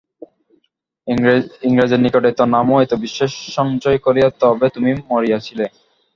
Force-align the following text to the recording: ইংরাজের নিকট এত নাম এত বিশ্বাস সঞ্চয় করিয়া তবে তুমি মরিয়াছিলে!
ইংরাজের 1.67 1.99
নিকট 2.01 2.23
এত 2.27 2.39
নাম 2.53 2.67
এত 2.77 2.93
বিশ্বাস 3.03 3.31
সঞ্চয় 3.55 3.97
করিয়া 4.05 4.27
তবে 4.41 4.67
তুমি 4.75 4.91
মরিয়াছিলে! 5.09 5.65